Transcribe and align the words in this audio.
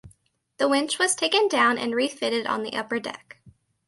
The 0.57 0.67
winch 0.67 0.97
was 0.97 1.13
taken 1.13 1.47
down 1.47 1.77
and 1.77 1.93
refitted 1.93 2.47
on 2.47 2.63
the 2.63 2.73
upper 2.73 2.99
deck. 2.99 3.37